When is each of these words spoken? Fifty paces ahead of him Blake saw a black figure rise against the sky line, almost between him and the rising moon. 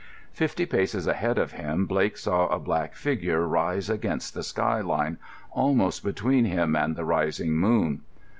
Fifty 0.33 0.65
paces 0.65 1.05
ahead 1.05 1.37
of 1.37 1.51
him 1.51 1.85
Blake 1.85 2.17
saw 2.17 2.47
a 2.47 2.57
black 2.57 2.95
figure 2.95 3.45
rise 3.45 3.87
against 3.87 4.33
the 4.33 4.41
sky 4.41 4.81
line, 4.81 5.19
almost 5.51 6.03
between 6.03 6.45
him 6.45 6.75
and 6.75 6.95
the 6.95 7.05
rising 7.05 7.51
moon. 7.55 8.01